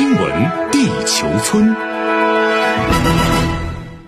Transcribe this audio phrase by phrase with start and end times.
[0.00, 1.76] 新闻地球村，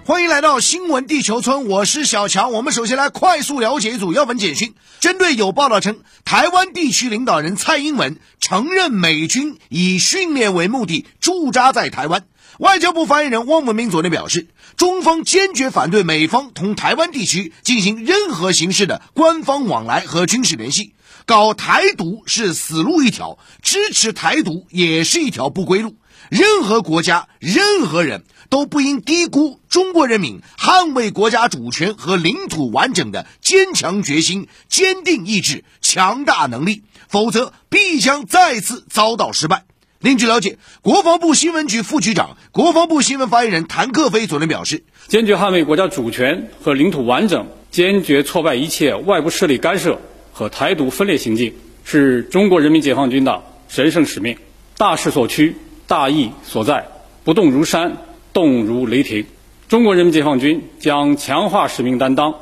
[0.06, 2.50] 欢迎来到新闻地球村，我是小强。
[2.52, 4.72] 我们首先来快速了解一组要闻简讯。
[5.00, 12.24] 针对有报道称台湾地区领导人蔡英文承认美军以训练为目的驻扎在台湾，
[12.58, 14.48] 外交部发言人汪文斌昨天表示，
[14.78, 20.94] 中方坚决反对美方同台湾地区进行任何形式的官方往来和军事联系。
[21.26, 25.96] 搞台独是死路一条，支持台独也是一条不归路。
[26.28, 39.64] 任何国家、任何人都不应低估中国人民捍卫国家主权和领土完整的坚强决心、坚定意志、强大能力，否则必将再次遭到失败。
[39.98, 50.00] 另据了解，国防部新闻局副局长、国防部新闻发言人谭克飞昨天表示，坚决捍卫国家主权和领土完整，坚决挫败一切外部势力干涉。
[50.32, 51.54] 和台独分裂行径
[51.84, 54.36] 是中国人民解放军的神圣使命，
[54.76, 56.86] 大势所趋，大义所在，
[57.24, 57.96] 不动如山，
[58.32, 59.26] 动如雷霆。
[59.68, 62.34] 中国人民解放军将强化使命担当，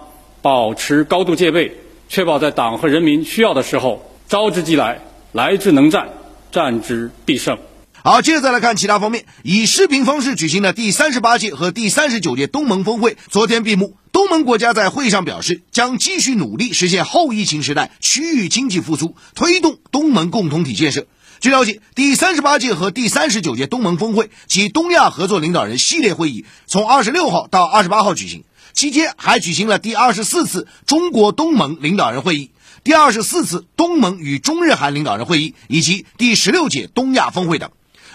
[0.42, 1.76] 保持高度戒备，
[2.08, 5.00] 确保在党和人民需要的时候，招之即来，
[5.32, 6.08] 来之能战，
[6.50, 7.58] 战之必胜。
[8.02, 9.24] 好，接着再来看其他方面。
[9.42, 13.94] 以视频方式举行的第三十八届和第三十九届东盟峰会昨天闭幕。
[14.12, 21.06] 东盟国家在会上表示，将继续努力实现后疫情时代区域经济复苏，推动东盟共同体建设。
[21.40, 32.50] 据了解，第三十八届和第三十九届东盟峰会及东亚合作领导人系列会议从二十六号到二十八号举行，期间还举行了第二十四次中国东盟领导人会议、
[32.84, 37.70] 第二十四次东盟与中日韩领导人会议以及第十六届东亚峰会等。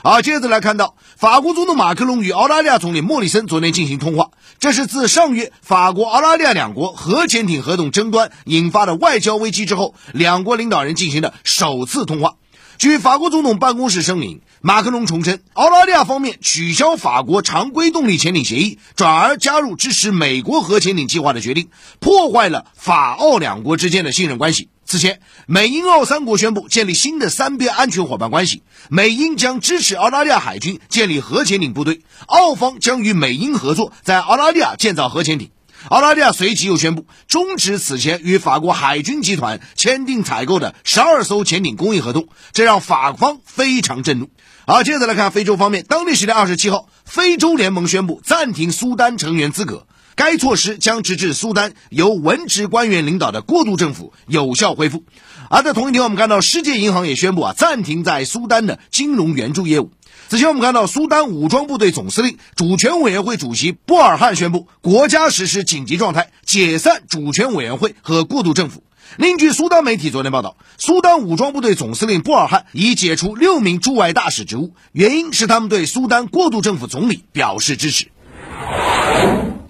[0.05, 12.35] 好，接着来看到法国总统马克龙与澳大利亚总理莫里森昨天进行通话，这是自上月法国、澳大利亚两国核潜艇合同争端引发的外交危机之后，两国领导人进行的首次通话。
[12.77, 24.69] 据法国总统办公室声明，马克龙重申，澳大利亚方面取消法国常规动力潜艇协议，转而加入支持美国核潜艇计划的决定，破坏了法澳两国之间的信任关系。
[24.85, 28.62] 此前，美英澳三国宣布建立新的三边安全伙伴关系。
[28.90, 35.50] 美英将支持澳大利亚海军建立核潜艇部队，澳方将与美英合作在澳大利亚建造核潜艇。
[35.90, 44.29] 澳大利亚随即又宣布终止此前与法国海军集团签订采购的十二艘潜艇供应合同，这让法方非常震怒。
[44.68, 49.88] 好，接着来看非洲方面，当地时间二十七号，非洲联盟宣布暂停苏丹成员资格。
[50.15, 55.03] 该措施将直至苏丹由文职官员领导的过渡政府有效恢复。
[55.49, 59.91] 而在同一天，我们看到世界银行也宣布啊，暂停在苏丹的金融援助业务。
[60.27, 68.83] 此前，我们看到苏丹武装部队总司令主权委员会主席波尔汉宣布，国家实施紧急状态，解散主权委员会和过渡政府。
[69.17, 78.07] 另据苏丹媒体昨天报道，苏丹武装部队总司令波尔汉已解除六名驻外大使职务，原因是他们对苏丹过渡政府总理表示支持。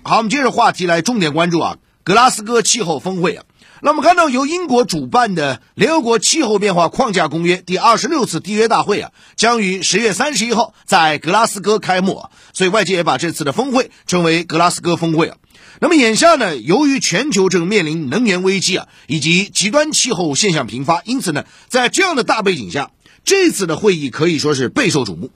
[0.07, 3.43] 好，我们接着话题来重点关注啊，格拉斯哥气候峰会啊。
[3.81, 12.29] 那我们看到由英国主办的联合国气候变化框架公约第二十六次缔约大会啊，将于十月三十一号在格拉斯哥开幕啊。
[12.53, 15.37] 所以外界也把这次的峰会称为格拉斯哥峰会啊。
[15.81, 22.91] 那么眼下呢，由于全球正面临能源危机啊，以及极端气候现象频发，因此呢，在这样的大背景下，
[23.23, 25.31] 这次的会议可以说是备受瞩目。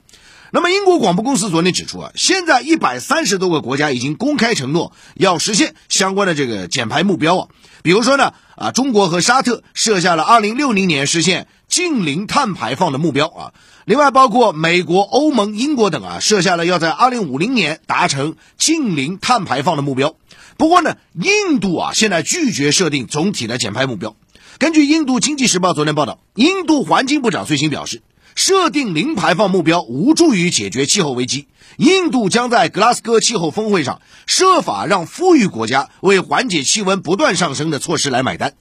[0.52, 7.48] 那么，英国广播公司昨天指出啊，现在一百三十多个国家已经公开承诺要实现相关的这个减排目标啊。
[7.84, 13.52] 比如说呢，啊，中国和沙特设下了二零六零年实现净零碳排放的目标啊。
[13.84, 20.16] 另外，包括美国、欧盟、英国等啊，设下了要在二零五零年达成净零碳排放的目标。
[20.56, 24.16] 不过呢，印度啊，现在拒绝设定总体的减排目标。
[24.58, 28.02] 根据印度经济时报昨天报道，印度环境部长最新表示。
[28.34, 31.46] 设定零排放目标无助于解决气候危机。
[31.76, 38.54] 印度将在格拉斯哥气候峰会上设法让富裕国家为缓解气温不断上升的措施来买单。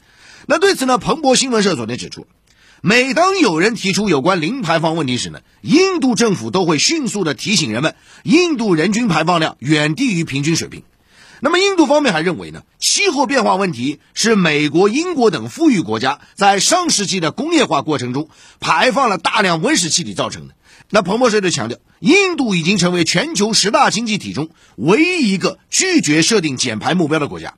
[0.46, 0.97] 那对此呢？
[0.97, 2.28] 彭博新闻社昨天指出，
[2.81, 10.84] 每当有人提出有关零排放问题时呢，印度政府都会迅速的提醒人们，印度人均排放量远低于平均水平。
[11.41, 20.56] 那么，印度方面还认为呢，气候变化问题是美国、英国等富裕国家在上世纪的工业化过程中排放了大量温室气体造成的。
[20.90, 27.53] 那彭博社就强调，印度已经成为全球十大经济体中唯一一个拒绝设定减排目标的国家。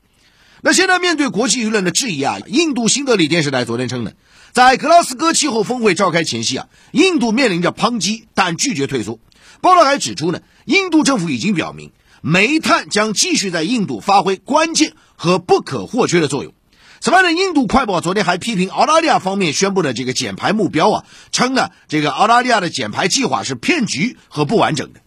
[0.60, 4.12] 那现在面对国际舆论的质疑啊，印度新德里电视台昨天称呢，
[4.52, 9.18] 在格拉斯哥气候峰会召开前夕啊，印度面临着抨击，但拒绝退缩。
[9.60, 11.90] 报道还指出呢，印度政府已经表明。
[12.22, 16.54] 煤炭将继续在印度发挥关键和不可或缺的作用。
[17.00, 25.00] 此外呢，印度快报昨天还批评澳大利亚方面宣布的这个减排目标啊，称呢这个澳大利亚的减排计划是骗局和不完整的。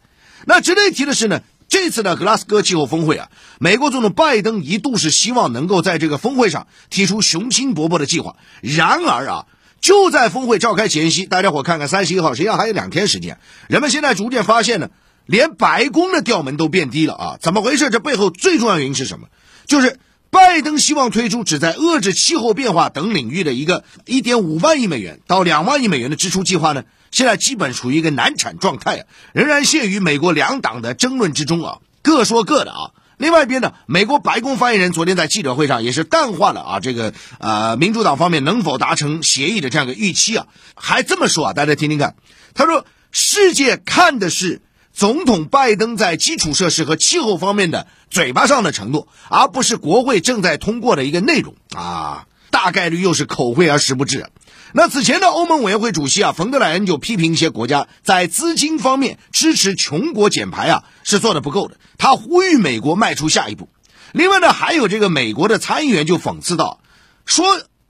[0.46, 1.40] 那值得一提的是呢，
[1.70, 3.30] 这次的格拉斯哥气候峰会啊，
[3.60, 8.36] 美国总统拜登一度是希望能够在这个峰会上提出雄心勃勃的计划。
[8.60, 9.46] 然而啊，
[9.80, 13.40] 就在峰会召开前夕，大家伙看看三十一号，实际上还有两天时间，
[13.70, 14.90] 人们现在逐渐发现呢，
[15.26, 17.38] 连白宫的调门都变低了啊！
[17.42, 17.90] 怎么回事？
[17.90, 19.28] 这背后最重要原因是什么？
[19.66, 20.00] 就是
[20.30, 26.84] 拜登希望推出旨在遏制气候变化等领域的一个一点五万亿美元到两万亿美元的支出计划呢？
[27.12, 32.92] 现在基本处于一个难产状态啊，仍然陷于美国两党的争论之中啊，各说各的啊。
[33.18, 42.18] 另外一边呢，美国白宫发言人昨天在记者会上也是淡化了啊这个呃民主党方面能否达成协议的这样一个预期啊，还这么说啊，大家听听看，
[42.54, 44.62] 他说世界看的是
[44.96, 54.30] 总统拜登在基础设施和气候方面的嘴巴上的承诺，而不是国会正在通过的一个内容啊，大概率又是口惠而实不至。
[54.72, 63.68] 那此前的欧盟委员会主席啊，冯德莱恩就批评一些国家在资金方面支持穷国减排啊是做的不够的，他呼吁美国迈出下一步。
[64.14, 66.80] 另外呢，还有这个美国的参议员就讽刺道，
[67.26, 67.46] 说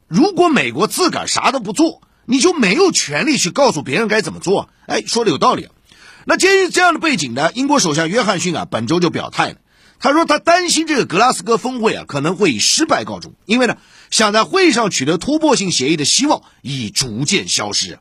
[0.07, 4.69] 如果美国自个儿啥都不做，你就没有权利去告诉别人该怎么做。
[4.87, 5.67] 哎，说的有道理。
[6.25, 9.55] 那基于这样的背景呢，英国首相约翰逊啊本周就表态了。
[9.99, 13.77] 他说，他担心这个格拉斯哥峰会啊可能会以失败告终，因为呢，
[14.11, 17.99] 想在会上取得突破性协议的希望已逐渐消失。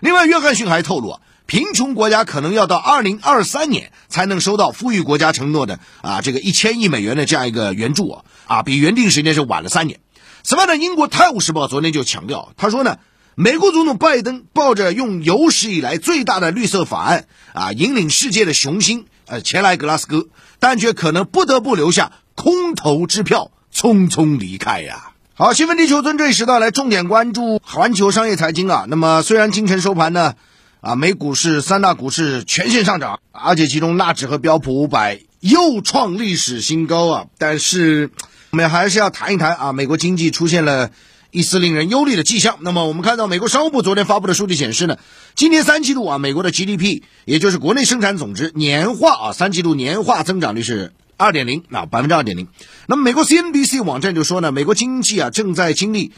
[0.00, 10.00] 另外，约翰逊还透露啊，贫穷国家可能要到二零二三年才能收到富裕国家承诺的啊这个一千亿美元的这样一个援助啊啊，比原定时间是晚了三年。
[10.42, 12.98] 此外呢，英国《泰晤士报》昨天就强调，他说呢，
[13.38, 20.26] 美国总统拜登抱着用有史以来最大的绿色法案啊引领世界的雄心，呃，前来格拉斯哥。
[20.58, 25.12] 但却可能不得不留下空头支票，匆匆离开呀。
[25.34, 28.86] 好，新闻地球村这一时段来重点关注环球商业财经啊。
[28.88, 30.32] 那么虽然今晨收盘呢，
[30.80, 37.26] 啊，美股市三大股市全线上涨，而且其中纳指和标普五百又创历史新高啊。
[37.36, 38.10] 但是
[38.50, 40.90] 我们还是要谈一谈啊，美国经济出现了。
[41.36, 42.56] 一丝令人忧虑的迹象。
[42.62, 44.96] 那么，我们看到美国商务部昨天发布的数据显示呢，
[45.34, 52.48] 今年三季度啊，美国的 GDP，也就是国内生产总值年化啊，三季度年化增长率是二点零啊，百分之二点零。
[52.86, 56.12] 那么，美国 CNBC 网站就说呢，美国经济啊正在经历。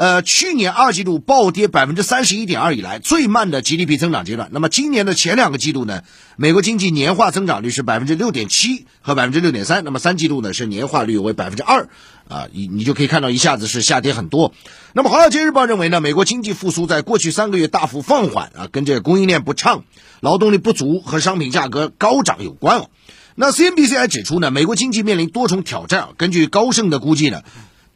[0.00, 4.48] 呃，去年二季度暴跌百分之三十一点二以来最慢的 GDP 增长阶段。
[4.50, 6.04] 那么今年的前两个季度呢，
[6.36, 9.84] 美国经济年化增长率是百分之六点七和百分之六点三。
[9.84, 11.90] 那么三季度呢是年化率为百分之二，
[12.28, 14.54] 啊，你你就可以看到一下子是下跌很多。
[14.94, 19.84] 那么华尔街日报认为呢，美国经济复苏在过去三个月大幅放缓啊，跟这个供应链不畅、
[20.20, 22.88] 劳动力不足和商品价格高涨有关哦。
[23.34, 26.08] 那 CNBC 还指出呢，美国经济面临多重挑战。
[26.16, 27.42] 根据高盛的估计呢。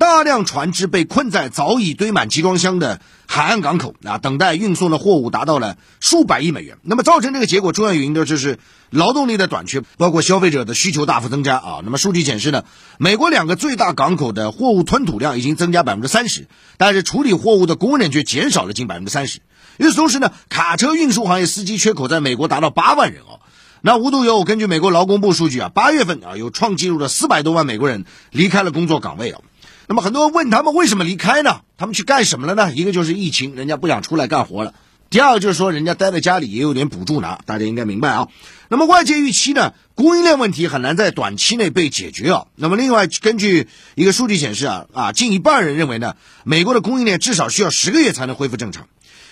[0.04, 6.76] 大量船只被困在早已堆满集装箱的海岸港口啊，等待运送的货物达到了数百亿美元。
[6.82, 8.58] 那么造成这个结果，重要原因呢就是
[8.90, 11.80] 劳动力的短缺，包括消费者的需求大幅增加啊。
[11.82, 12.64] 那么数据显示呢，
[12.98, 19.40] 美国两个最大港口的货物吞吐量已经增加百分之三十，但是处理货物的工人却减少了近百分之三十。
[19.78, 23.40] 与此同时呢，卡车运输行业司机缺口在美国达到八万人哦。
[23.80, 29.40] 那无独有偶，根据美国劳工部数据啊，八月份啊有创纪录的四百多万美国人离开了工作岗位啊。
[29.86, 31.60] 那么很多人问他们为什么离开呢？
[31.76, 32.72] 他们去干什么了呢？
[32.74, 34.72] 一个就是疫情，人家不想出来干活了；
[35.10, 38.28] 第二个就是说人家待在家里也有点补助拿，大家应该明白啊。
[38.68, 42.46] 那么外界预期呢，供应链问题很难在短期内被解决啊。
[42.56, 48.86] 那么另外，根据一个数据显示啊啊，近一半人认为呢，美国的供应链至少需要十个月才能恢复正常。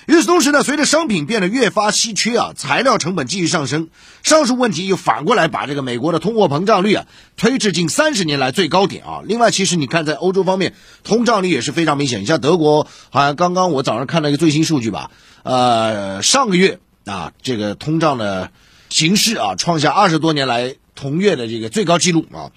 [0.06, 3.88] 与此同时呢，随着商品变得越发稀缺啊，材料成本继续上升，
[4.24, 7.06] 上述问题又反过来把这个美国的通货膨胀率啊
[7.36, 9.22] 推至近三十年来最高点啊。
[9.24, 12.20] 另外，其实你看在欧洲方面，通胀率也是非常明显。
[12.20, 15.12] 你像德国，好像刚刚我早上看了一个最新数据吧，
[15.44, 18.50] 呃，上个月啊，这个通胀的
[18.88, 22.50] 形势啊，创下二十多年来同月的这个最高纪录啊。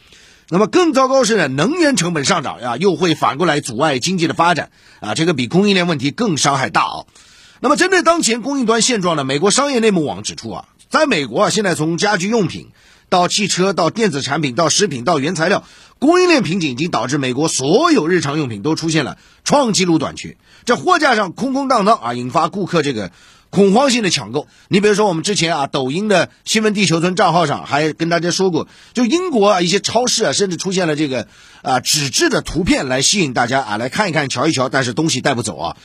[0.49, 7.05] 那么更糟糕是呢，能源成本上涨呀，又会反过来阻碍经济的发展啊，这个比供应链问题更伤害大啊。
[7.61, 9.23] 那么，针对当前供应端现状呢？
[9.23, 12.67] 美国商业内幕网指出啊，在美国啊，现在从家居用品
[13.09, 15.63] 到汽车到电子产品到食品到原材料，
[15.97, 20.35] 供应链瓶颈已经导致美国所有日常用品都出现了创纪录短缺，
[20.65, 23.11] 这货架上空空荡荡啊，引发顾客这个
[23.49, 24.47] 恐慌性的抢购。
[24.67, 31.27] 你比如说，我们之前啊，抖音的新闻地球村账号上还跟大家说过，就英国啊一些超市啊，甚至出现了这个
[31.61, 35.77] 啊纸质的图片来吸引大家啊来看一看、瞧一瞧，但是东西带不走啊。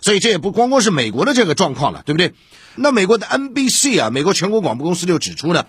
[0.00, 2.34] 所以这也不光光是美国的这个状况了，对不对？
[2.76, 5.66] 那美国的 NBC 啊，美国全国广播公司就指出呢，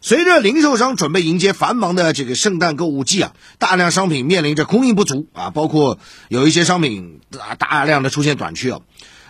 [0.00, 8.80] 随着零售商准备迎接繁忙的这个圣诞购物季啊，大量商品面临着供应不足啊，包括有一些商品啊大量的出现短缺啊。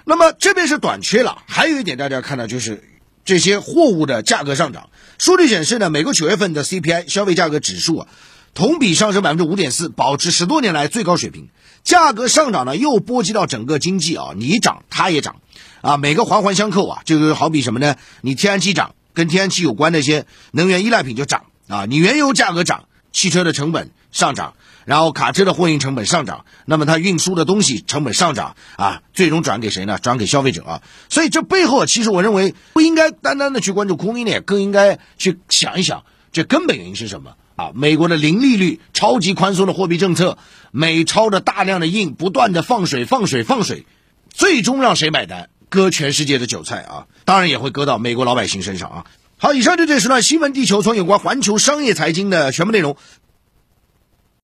[0.05, 2.83] 那么这边是短缺了，还有一点大家看到就是
[3.27, 4.89] 这些货物的价格上涨。
[5.19, 8.09] 数据显示呢，美国九月份的 CPI 消费价格指数啊，
[8.55, 11.49] 同比上升百分之五点四，保持十多年来最高水平。
[11.85, 15.37] 价格上涨呢，又波及到整个经济啊，你涨它也涨，
[15.81, 17.97] 啊，每个环环相扣啊，就是好比什么呢？
[18.21, 18.95] 你天然气涨。
[19.15, 29.99] 跟天然气有关的一些能源依赖品就涨啊，你原油价格涨，汽车的成本上涨，然后卡车的货运成本上涨，那么它运输的东西成本上涨啊，最终转给谁呢？
[30.01, 30.83] 转给消费者啊。
[31.09, 37.73] 所以这背后其实我认为不应该单单的去关注供应链，更应该去想一想这根本原因是什么啊？
[37.75, 40.39] 美国的零利率、超级宽松的货币政策，
[40.71, 43.85] 美钞的大量的印，不断的放水、放水、放水，
[44.31, 45.51] 最终让谁买单？
[45.69, 49.05] 割全世界的韭菜啊，当然也会割到美国老百姓身上啊。
[49.37, 52.97] 好，以上就这十段新闻地球村有关环球商业财经的全部内容。